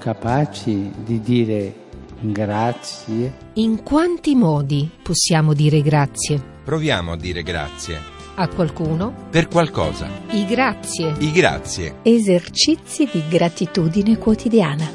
[0.00, 1.74] Capaci di dire
[2.20, 3.34] grazie?
[3.56, 6.42] In quanti modi possiamo dire grazie?
[6.64, 7.98] Proviamo a dire grazie.
[8.36, 9.12] A qualcuno?
[9.28, 10.08] Per qualcosa.
[10.30, 11.14] I grazie.
[11.18, 11.96] I grazie.
[12.00, 14.90] Esercizi di gratitudine quotidiana.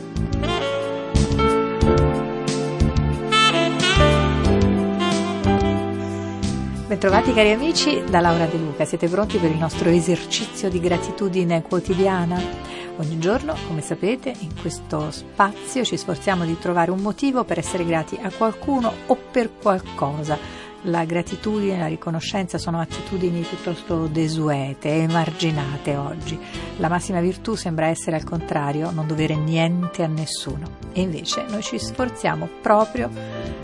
[6.87, 11.61] Bentrovati cari amici da Laura De Luca, siete pronti per il nostro esercizio di gratitudine
[11.61, 12.74] quotidiana?
[12.97, 17.85] Ogni giorno, come sapete, in questo spazio ci sforziamo di trovare un motivo per essere
[17.85, 20.37] grati a qualcuno o per qualcosa.
[20.83, 26.39] La gratitudine e la riconoscenza sono attitudini piuttosto desuete emarginate oggi.
[26.77, 30.77] La massima virtù sembra essere al contrario, non dovere niente a nessuno.
[30.93, 33.09] E invece noi ci sforziamo proprio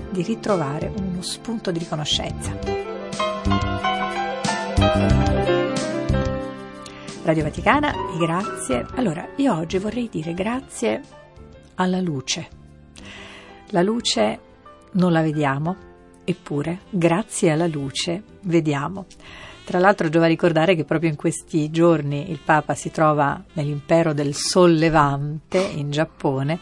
[0.10, 2.90] di ritrovare uno spunto di riconoscenza.
[7.24, 8.84] Radio Vaticana, grazie.
[8.96, 11.02] Allora, io oggi vorrei dire grazie
[11.76, 12.48] alla luce.
[13.70, 14.40] La luce
[14.94, 15.76] non la vediamo,
[16.24, 19.06] eppure grazie alla luce vediamo.
[19.64, 24.34] Tra l'altro giova ricordare che proprio in questi giorni il Papa si trova nell'impero del
[24.34, 26.60] Sollevante in Giappone,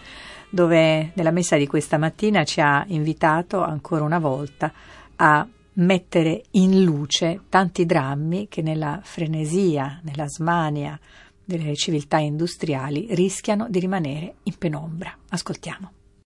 [0.50, 4.74] dove nella messa di questa mattina ci ha invitato ancora una volta
[5.16, 5.48] a
[5.80, 11.00] mettere in luce tanti drammi che nella frenesia, nella smania
[11.44, 15.16] delle civiltà industriali rischiano di rimanere in penombra.
[15.30, 15.92] Ascoltiamo.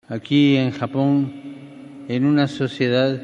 [0.08, 3.20] Aquí en Japón, en una sociedad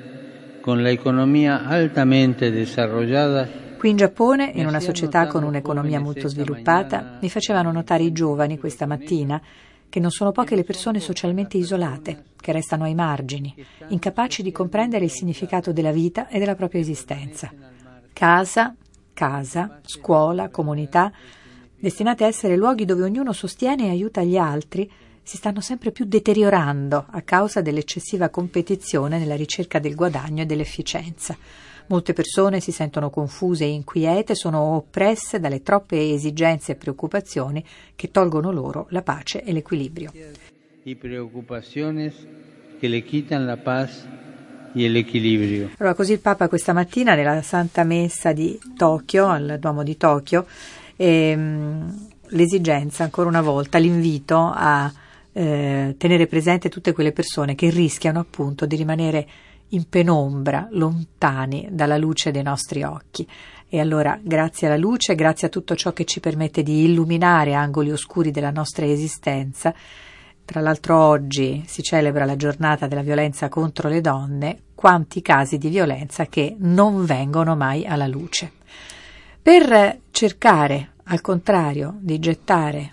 [0.61, 7.17] con la economía altamente desarrollada, Qui in Giappone, in una società con un'economia molto sviluppata,
[7.19, 9.41] mi facevano notare i giovani questa mattina
[9.89, 13.55] che non sono poche le persone socialmente isolate, che restano ai margini,
[13.87, 17.49] incapaci di comprendere il significato della vita e della propria esistenza.
[18.11, 18.75] Casa,
[19.13, 21.13] casa, scuola, comunità,
[21.79, 24.91] destinate a essere luoghi dove ognuno sostiene e aiuta gli altri,
[25.23, 31.37] si stanno sempre più deteriorando a causa dell'eccessiva competizione nella ricerca del guadagno e dell'efficienza.
[31.87, 37.63] Molte persone si sentono confuse e inquiete, sono oppresse dalle troppe esigenze e preoccupazioni
[37.95, 40.11] che tolgono loro la pace e l'equilibrio.
[40.83, 42.27] y preocupaciones
[42.81, 44.07] que le quitan la paz
[44.73, 45.69] y el equilibrio.
[45.77, 50.47] Allora, così il Papa questa mattina nella Santa Messa di Tokyo, al Duomo di Tokyo,
[50.95, 54.91] ehm, l'esigenza, ancora una volta, l'invito a
[55.31, 59.27] eh, tenere presente tutte quelle persone che rischiano appunto di rimanere
[59.69, 63.27] in penombra, lontani dalla luce dei nostri occhi.
[63.69, 67.91] E allora, grazie alla luce, grazie a tutto ciò che ci permette di illuminare angoli
[67.91, 69.71] oscuri della nostra esistenza,
[70.51, 75.69] tra l'altro oggi si celebra la giornata della violenza contro le donne, quanti casi di
[75.69, 78.51] violenza che non vengono mai alla luce.
[79.41, 82.91] Per cercare, al contrario, di gettare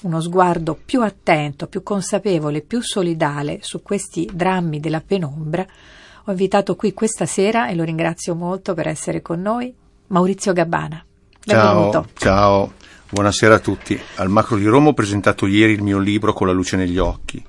[0.00, 5.66] uno sguardo più attento, più consapevole, più solidale su questi drammi della penombra,
[6.24, 9.74] ho invitato qui questa sera, e lo ringrazio molto per essere con noi,
[10.06, 11.04] Maurizio Gabbana.
[11.44, 12.06] Benvenuto.
[12.14, 12.72] Ciao, ciao,
[13.10, 14.00] buonasera a tutti.
[14.16, 17.42] Al Macro di Roma ho presentato ieri il mio libro Con la luce negli occhi.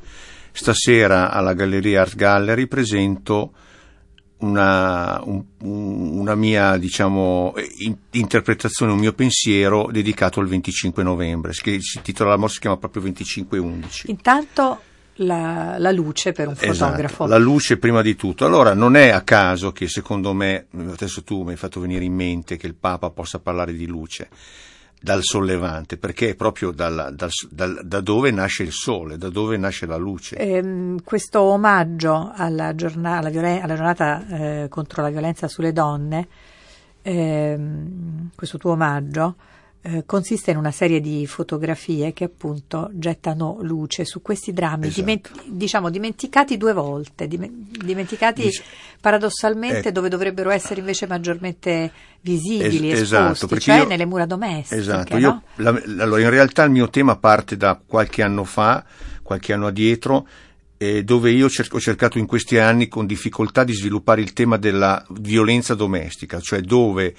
[0.51, 3.51] Stasera alla Galleria Art Gallery presento
[4.37, 11.53] una, un, una mia diciamo, in, interpretazione, un mio pensiero dedicato al 25 novembre.
[11.53, 14.03] Si, si intitola la mostra si chiama proprio 25-11.
[14.05, 14.81] Intanto
[15.15, 17.23] la, la, luce per un fotografo.
[17.23, 18.45] Esatto, la luce prima di tutto.
[18.45, 22.13] Allora non è a caso che secondo me, adesso tu mi hai fatto venire in
[22.13, 24.29] mente che il Papa possa parlare di luce
[25.01, 29.57] dal sollevante, perché è proprio dal, dal, dal, da dove nasce il sole, da dove
[29.57, 30.35] nasce la luce.
[30.35, 36.27] Eh, questo omaggio alla, giornata, alla, violen- alla giornata eh, contro la violenza sulle donne,
[37.01, 37.59] eh,
[38.35, 39.35] questo tuo omaggio,
[39.87, 44.99] eh, consiste in una serie di fotografie che appunto gettano luce su questi drammi, Esatto.
[45.01, 47.47] diment- diciamo dimenticati due volte, dim-
[47.83, 48.63] dimenticati Dic-
[48.99, 49.91] paradossalmente eh.
[49.91, 51.91] dove dovrebbero essere invece maggiormente
[52.21, 54.81] visibili, Es- esposti, esatto, perché cioè io- nelle mura domestiche.
[54.81, 55.19] Esatto, no?
[55.19, 58.83] io, la- allora in realtà il mio tema parte da qualche anno fa,
[59.21, 60.27] qualche anno addietro,
[60.77, 65.05] eh, dove io ho cercato in questi anni con difficoltà di sviluppare il tema della
[65.11, 67.13] violenza domestica, cioè dove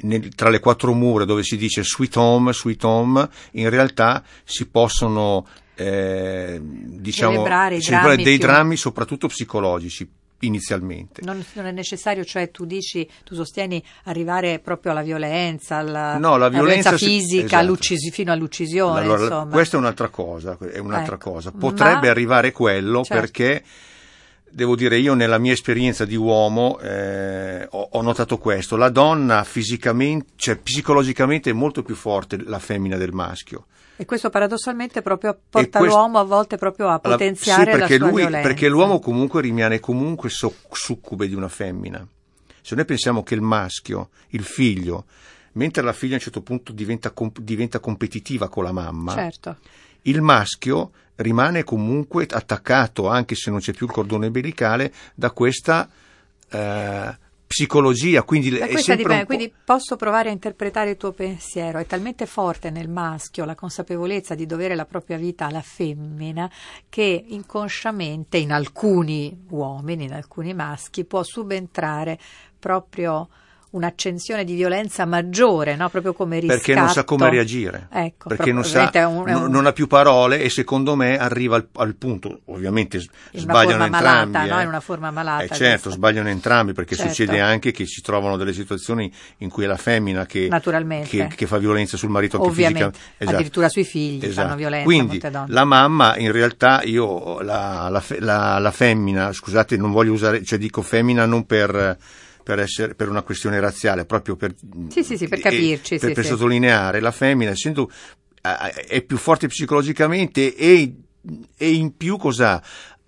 [0.00, 4.66] nel- tra le quattro mura dove si dice sweet home, sweet home, in realtà si
[4.66, 10.08] possono eh, diciamo, Celebrare celebrare drammi dei più- drammi soprattutto psicologici
[10.40, 11.22] inizialmente.
[11.24, 16.30] Non, non è necessario, cioè tu dici, tu sostieni arrivare proprio alla violenza, alla, No,
[16.36, 17.56] la alla violenza si- fisica, esatto.
[17.62, 21.52] all'uccisi- fino all'uccisione, Allora, questa è un'altra cosa, è un'altra Ecco, cosa.
[21.52, 23.20] Potrebbe ma- arrivare quello Certo.
[23.20, 23.64] perché
[24.52, 29.42] devo dire io nella mia esperienza di uomo eh, ho, ho notato questo, la donna
[29.44, 33.66] fisicamente, cioè psicologicamente è molto più forte la femmina del maschio.
[33.96, 38.06] E questo paradossalmente proprio porta questo- l'uomo a volte proprio a potenziare sì, perché la
[38.06, 38.48] lui- violenza.
[38.48, 42.06] Perché l'uomo comunque rimane comunque so- succube di una femmina.
[42.60, 45.04] Se noi pensiamo che il maschio, il figlio,
[45.52, 49.56] mentre la figlia a un certo punto diventa, diventa competitiva con la mamma, Certo.
[50.02, 55.88] Il maschio rimane comunque attaccato, anche se non c'è più il cordone umbilicale, da questa
[56.50, 57.16] eh,
[57.46, 58.22] psicologia.
[58.22, 61.78] Quindi dipende, quindi posso provare a interpretare il tuo pensiero.
[61.78, 66.50] È talmente forte nel maschio la consapevolezza di dovere la propria vita alla femmina
[66.88, 72.18] che inconsciamente in alcuni uomini, in alcuni maschi, può subentrare
[72.58, 73.28] proprio
[73.72, 75.88] un'accensione di violenza maggiore, no?
[75.88, 76.58] proprio come riscatto.
[76.58, 79.72] perché non sa come reagire, Ecco, perché non, sa, è un- è un- non ha
[79.72, 82.98] più parole e secondo me arriva al, al punto, ovviamente
[83.32, 84.30] In sbagliano forma entrambi.
[84.32, 84.58] malata, no?
[84.58, 84.62] eh.
[84.62, 85.90] In una forma malata Eh, certo, questa.
[85.90, 87.10] sbagliano entrambi perché Certo.
[87.12, 90.48] succede anche che si trovano delle situazioni in cui è la femmina che,
[91.08, 92.98] che, che fa violenza sul marito anche Ovviamente.
[93.16, 93.36] Esatto.
[93.36, 94.46] addirittura sui figli Esatto.
[94.48, 99.90] fanno violenza Quindi la mamma in realtà io la, la la- la femmina, scusate non
[99.92, 101.96] voglio usare, cioè dico femmina non per,
[102.42, 104.54] per, essere, per una questione razziale, proprio per,
[104.88, 107.90] Sì, sì, sì, per capirci, per, per sottolineare, la femmina essendo
[108.42, 110.94] è più forte psicologicamente e,
[111.56, 112.60] e in più cosa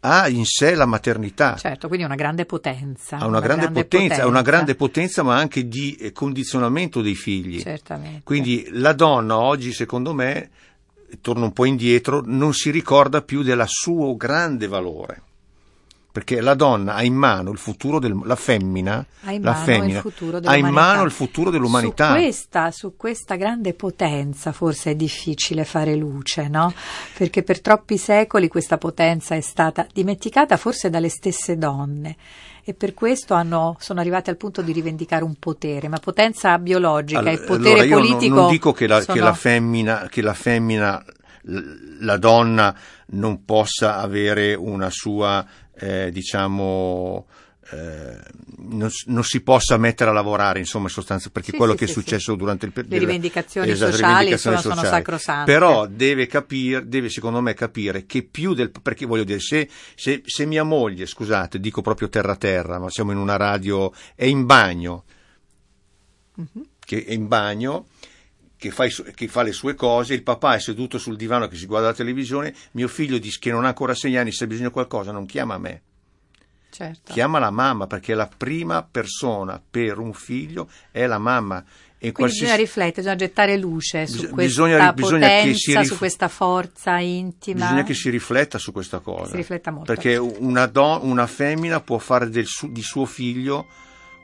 [0.07, 1.57] ha in sé la maternità.
[1.57, 3.17] Certo, quindi una grande potenza.
[3.17, 7.61] ha una, grande, potenza, ha una grande potenza, ma anche di eh, condizionamento dei figli.
[7.61, 8.21] Certamente.
[8.23, 10.51] Quindi la donna oggi, secondo me,
[11.23, 15.23] torno un po' indietro, non si ricorda più del suo grande valore.
[16.15, 19.97] Perché la donna ha in mano il futuro del, la femmina, ha in mano femmina
[19.97, 20.69] il futuro ha dell'umanità.
[20.69, 22.07] in mano il futuro dell'umanità.
[22.07, 26.73] Su questa, su questa grande potenza forse è difficile fare luce, no?
[27.19, 32.15] Perché per troppi secoli questa potenza è stata dimenticata forse dalle stesse donne
[32.63, 37.23] e per questo hanno- sono arrivate al punto di rivendicare un potere, ma potenza biologica
[37.23, 38.35] e Allora, potere allora io non- politico.
[38.37, 41.05] non, dico che la, che sono- la femmina, che la femmina,
[42.01, 42.75] la donna
[43.07, 45.45] non possa avere una sua,
[45.77, 47.27] eh, diciamo,
[47.71, 48.19] eh,
[48.59, 51.85] non, non si possa mettere a lavorare, insomma, in sostanza, perché Sì, quello sì, che
[51.85, 52.39] è sì, successo sì.
[52.39, 53.05] durante il Le periodo.
[53.07, 55.51] rivendicazioni sociali, insomma, sono sacrosante.
[55.53, 60.23] Però deve capire, deve secondo me capire che più del, perché voglio dire, se, se,
[60.25, 64.45] se mia moglie, scusate, dico proprio terra terra, ma siamo in una radio, è in
[64.47, 65.05] bagno,
[66.37, 66.65] Mhm.
[66.81, 67.87] che è in bagno,
[68.65, 71.57] che fa, su- che fa le sue cose, il papà è seduto sul divano che
[71.57, 74.47] si guarda la televisione, mio figlio dice che non ha ancora sei anni, se ha
[74.47, 75.83] bisogno di qualcosa non chiama me,
[76.71, 77.13] Certo.
[77.13, 81.63] chiama la mamma, perché la prima persona per un figlio è la mamma.
[81.99, 85.59] E Quindi bisogna qualsiasi- riflettere, bisogna gettare luce su Bis- questa bisogna- bisogna che potenza,
[85.59, 87.61] si rif- su questa forza intima.
[87.65, 89.31] Bisogna che si rifletta su questa cosa.
[89.31, 89.93] Si rifletta molto.
[89.93, 93.67] Perché una, do- una femmina può fare del su- di suo figlio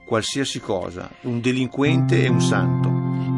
[0.06, 3.29] qualsiasi cosa, un delinquente e un santo.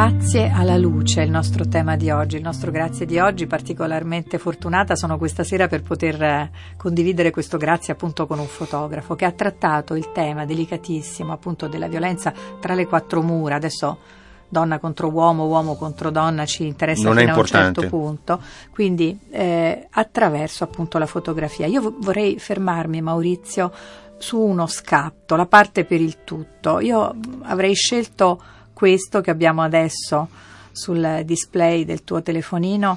[0.00, 4.94] Grazie alla luce, il nostro tema di oggi, il nostro grazie di oggi, particolarmente fortunata
[4.94, 9.32] sono questa sera per poter eh, condividere questo grazie appunto con un fotografo che ha
[9.32, 13.56] trattato il tema delicatissimo appunto della violenza tra le quattro mura.
[13.56, 13.98] Adesso
[14.48, 18.40] donna contro uomo, uomo contro donna ci interessa Non fino a un certo punto,
[18.70, 21.66] quindi eh, attraverso appunto la fotografia.
[21.66, 23.72] Io vo- vorrei fermarmi Maurizio
[24.16, 26.78] su uno scatto, la parte per il tutto.
[26.78, 28.40] Io avrei scelto
[28.82, 30.28] questo che abbiamo adesso
[30.70, 32.96] sul display del tuo telefonino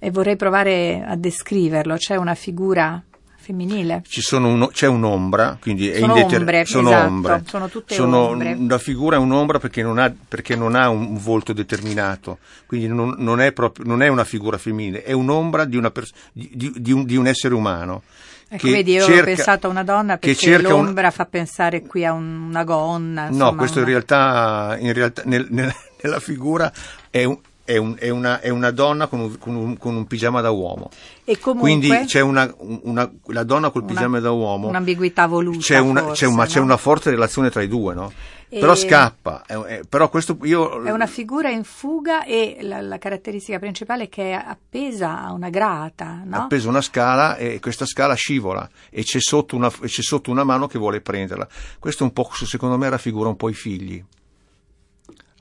[0.00, 1.94] e vorrei provare a descriverlo.
[1.94, 3.00] C'è una figura
[3.36, 4.02] femminile.
[4.08, 7.42] Ci sono uno- c'è un'ombra, quindi è Sono indeter- ombre, sono esatto, ombre.
[7.46, 8.56] sono tutte Sono- ombre.
[8.68, 13.14] La figura è un'ombra perché non ha, perché non ha un volto determinato, quindi non,
[13.18, 16.90] non è proprio, non è una figura femminile, è un'ombra di, una pers- di- di
[16.92, 18.02] un, di un essere umano
[18.52, 21.10] Ecco, che vedi, io cerca- ho pensato a una donna che perché cerca un- l'ombra
[21.12, 23.26] fa pensare qui a un- una gonna.
[23.28, 26.72] No, insomma, questo in una- realtà, in realtà nel- nel- nella figura
[27.10, 27.38] è, un-
[27.70, 30.50] è un- è una, è una donna con un, con un- con un pigiama da
[30.50, 30.90] uomo.
[31.24, 34.66] E comunque Quindi c'è una, una- la donna col pigiama da uomo.
[34.68, 35.58] un'ambiguità voluta.
[35.60, 36.64] C'è una, forse, c'è ma c'è no?
[36.64, 38.12] una forte relazione tra i due, no?
[38.52, 39.44] E- Però scappa.
[39.46, 40.82] è- è- però questo io.
[40.82, 45.32] È una figura in fuga e la, la caratteristica principale è che è appesa a
[45.32, 46.36] una grata, no?
[46.36, 50.42] ha preso una scala e questa scala scivola e c'è sotto una, c'è sotto una
[50.42, 51.46] mano che vuole prenderla.
[51.78, 54.02] Questo un po', secondo me, raffigura un po' i figli.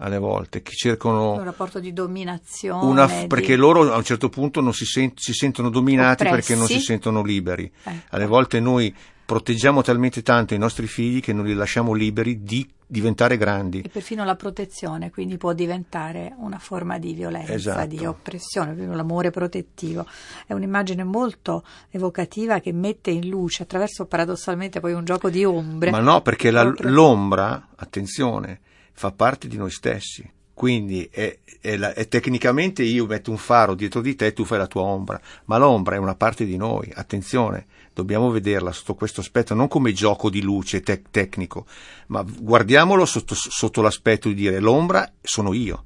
[0.02, 1.34] Alle volte, che cercano.
[1.34, 2.86] un rapporto di dominazione.
[2.86, 6.54] Una, di- perché loro a un certo punto non si, sen- si sentono dominati perché
[6.56, 6.86] non si Oppressi.
[6.86, 7.70] sentono liberi.
[7.84, 8.06] Ecco.
[8.16, 12.68] Alle volte noi proteggiamo talmente tanto i nostri figli che non li lasciamo liberi di
[12.88, 13.82] diventare grandi.
[13.82, 17.86] E perfino la protezione, quindi può diventare una forma di violenza, Esatto.
[17.88, 20.06] di oppressione, l'amore protettivo.
[20.48, 25.92] È un'immagine molto evocativa che mette in luce attraverso paradossalmente poi un gioco di ombre.
[25.92, 28.62] Ma no, perché la- l'ombra, attenzione,
[29.00, 30.30] fa parte di noi stessi.
[30.54, 34.44] Quindi è, è la- è tecnicamente io metto un faro dietro di te e tu
[34.44, 38.96] fai la tua ombra, ma l'ombra è una parte di noi, attenzione, dobbiamo vederla sotto
[38.96, 41.66] questo aspetto, non come gioco di luce tec- tecnico,
[42.08, 45.86] ma guardiamolo sotto, sotto l'aspetto di dire l'ombra sono io,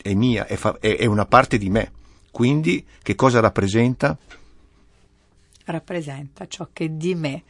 [0.00, 1.90] è mia, è, fa- è- è una parte di me.
[2.30, 4.16] Quindi che cosa rappresenta?
[5.66, 7.42] rappresenta ciò che di me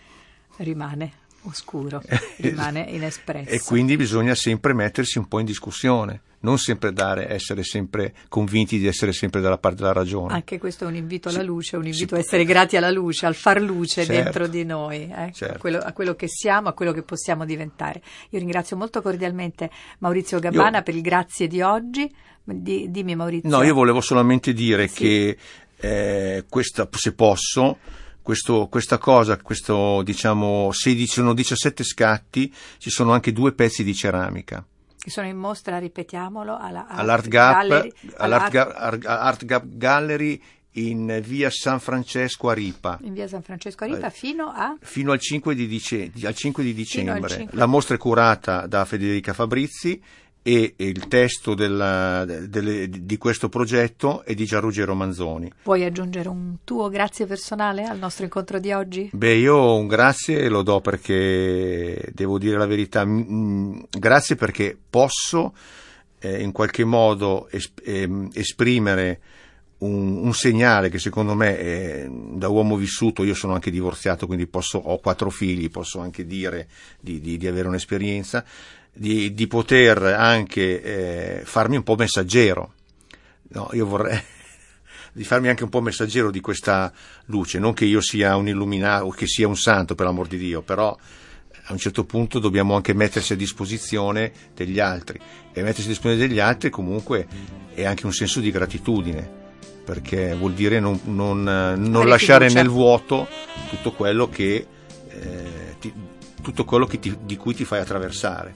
[0.58, 1.12] rimane
[1.44, 2.02] oscuro,
[2.36, 3.48] rimane inespresso.
[3.50, 8.78] E quindi bisogna sempre mettersi un po' in discussione, non sempre dare, essere sempre convinti
[8.78, 10.34] di essere sempre dalla parte della ragione.
[10.34, 13.34] Anche questo è un invito alla luce, un invito a essere grati alla luce, al
[13.34, 14.22] far luce Certo.
[14.22, 15.54] dentro di noi, eh, Certo.
[15.54, 18.02] a, quello, a quello che siamo, a quello che possiamo diventare.
[18.30, 22.12] Io ringrazio molto cordialmente Maurizio Gabbana Io- per il grazie di oggi.
[22.46, 23.48] Di- dimmi Maurizio.
[23.48, 24.94] No, io volevo solamente dire Sì.
[24.94, 25.36] che
[25.80, 27.78] eh, questa, se posso,
[28.24, 33.94] questo- questa cosa, questo diciamo 16, sono 17 scatti, ci sono anche due pezzi di
[33.94, 34.64] ceramica.
[34.98, 40.42] Che sono in mostra, ripetiamolo, alla, All'Art Gap, Gallery, all'Art all'Art- Art Gap Gallery
[40.76, 42.98] in via San Francesco a Ripa.
[43.02, 46.34] in via San Francesco a Ripa Eh, fino a Fino al 5 di, dice- al
[46.34, 47.28] 5 di dicembre.
[47.28, 47.56] 5.
[47.58, 50.02] La mostra è curata da Federica Fabrizi
[50.46, 55.50] e il testo della- delle- di questo progetto è di Gianruggero Manzoni.
[55.62, 59.08] Vuoi aggiungere un tuo grazie personale al nostro incontro di oggi?
[59.10, 65.54] Beh, io un grazie lo do perché devo dire la verità, grazie perché posso
[66.18, 67.48] eh, in qualche modo
[67.82, 69.20] ehm, esprimere
[69.78, 74.46] un, un segnale che secondo me è, da uomo vissuto, io sono anche divorziato, quindi
[74.46, 76.68] posso, ho quattro figli, posso anche dire
[77.00, 78.44] di, di- di avere un'esperienza,
[78.94, 80.82] di, di poter anche
[81.40, 82.72] eh, farmi un po' messaggero.
[83.48, 84.18] No, io vorrei
[85.12, 86.92] di farmi anche un po' messaggero di questa
[87.26, 90.38] luce, non che io sia un illuminato o che sia un santo per l'amor di
[90.38, 90.96] Dio, però
[91.66, 95.18] a un certo punto dobbiamo anche mettersi a disposizione degli altri
[95.52, 97.26] e mettersi a disposizione degli altri comunque
[97.72, 99.42] è anche un senso di gratitudine
[99.82, 102.62] perché vuol dire non, non, eh, non lasciare fiducia.
[102.62, 103.28] nel vuoto
[103.70, 104.66] tutto quello che,
[105.08, 105.92] eh, ti-
[106.42, 108.54] tutto quello che ti- di cui ti fai attraversare.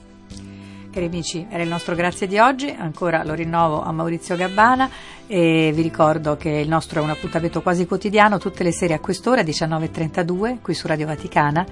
[0.91, 4.89] Cari amici, era il nostro grazie di oggi, ancora lo rinnovo a Maurizio Gabbana
[5.27, 8.99] e vi ricordo che il nostro è un appuntamento quasi quotidiano, tutte le sere a
[8.99, 11.63] quest'ora 19.32 qui su Radio Vaticana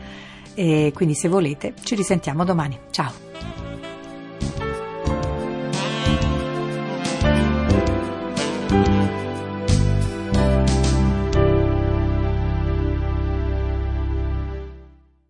[0.53, 2.77] e quindi se volete ci risentiamo domani.
[2.91, 3.26] Ciao!